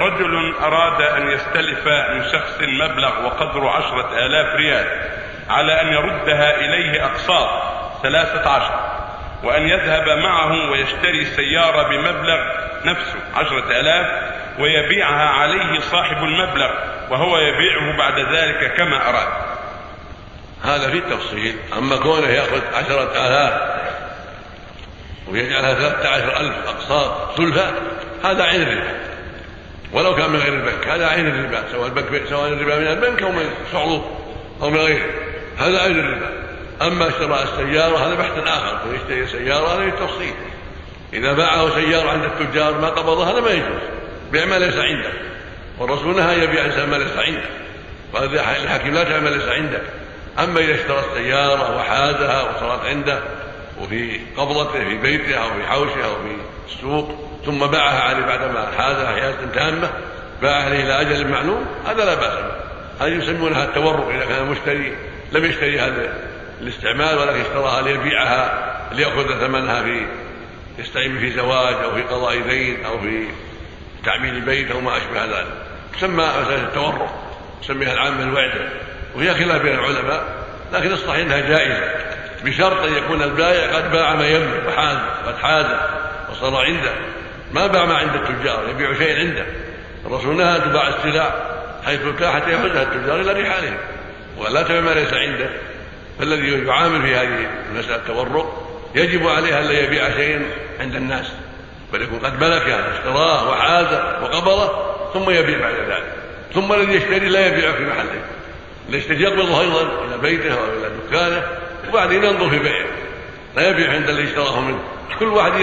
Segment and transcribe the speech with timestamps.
[0.00, 4.86] رجل أراد أن يستلف من شخص مبلغ وقدره عشرة آلاف ريال
[5.50, 7.48] على أن يردها إليه أقساط
[8.02, 8.80] ثلاثة عشر
[9.44, 12.38] وأن يذهب معه ويشتري سيارة بمبلغ
[12.84, 14.06] نفسه عشرة آلاف
[14.58, 16.70] ويبيعها عليه صاحب المبلغ
[17.10, 19.28] وهو يبيعه بعد ذلك كما أراد.
[20.64, 21.56] هذا في التفصيل.
[21.78, 23.78] أما كونه يأخذ عشرة آلاف
[25.28, 27.72] ويجعلها ثلاثة عشر ألف أقساط سلفة
[28.24, 28.97] هذا عين الربا
[29.92, 30.88] ولو كان من غير البنك.
[30.88, 34.02] هذا عين الربا سواء البنك سواء الربا من البنك أو من صعود
[34.62, 35.06] أو من غيره.
[35.58, 36.30] هذا عين الربا.
[36.82, 38.78] أما شراء السيارة هذا بحث آخر.
[38.94, 40.34] يشتري سيارة هذا للتفصيل
[41.12, 43.82] إذا باعه سيارة عند التجار ما قبضها هذا ما يجوز.
[44.32, 45.12] بيع ما ليس عنده.
[45.78, 47.48] والرسول نهى يبيع انسان ما ليس عنده.
[48.14, 49.82] قال الحكيم لا تبيع ما ليس عندك
[50.38, 53.20] أما إذا اشترى السيارة وحازها وصارت عنده
[53.80, 56.36] وفي قبضته في بيته أو في حوشه أو في
[56.68, 59.90] السوق ثم باعها عليه بعدما حازها حياة تامة
[60.42, 62.68] باع عليه إلى أجل معلوم هذا لا بأس به.
[63.06, 64.96] هذه يسمونها التورق إذا كان المشتري
[65.32, 66.14] لم يشتري هذا
[66.60, 70.06] الاستعمال ولكن اشتراها ليبيعها ليأخذ ثمنها في
[70.78, 73.26] يستعين في زواج أو في قضاء دين أو في
[74.04, 75.46] تعمير البيت أو ما أشبه ذلك.
[75.96, 78.68] تسمى مسألة التورق يسميها العامة الوعدة
[79.14, 80.24] وهي خلاف بين العلماء
[80.72, 82.07] لكن الصحيح إنها جائزة.
[82.44, 85.66] بشرط أن يكون البائع قد باع ما يملك وحاز قد حاز
[86.30, 86.92] وصار عنده.
[87.52, 89.46] ما باع ما عند التجار يبيع شيء عنده.
[90.06, 91.34] الرسول نهى أن تباع السلع
[91.86, 93.76] حيث كان حتى يأخذها التجار إلى رحالهم.
[94.38, 95.50] ولا تبيع ما ليس عنده.
[96.18, 100.42] فالذي يعامل في هذه المسألة التورق يجب عليه ألا يبيع شيئا
[100.80, 101.26] عند الناس.
[101.92, 104.72] بل يكون قد ملكه اشتراه وحازه وقبضه
[105.14, 106.12] ثم يبيع بعد ذلك.
[106.54, 108.22] ثم الذي يشتري لا يبيع في محله.
[108.88, 111.42] الذي يقبضه أيضا إلى بيته أو إلى دكانه.
[111.88, 112.86] وبعدين ينظر في بيعه.
[113.56, 114.78] لا يبيع عند الذي اشتراه منه.
[115.18, 115.60] كل واحد